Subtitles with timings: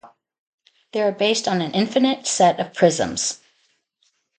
[0.93, 3.39] They are based on an infinite set of prisms.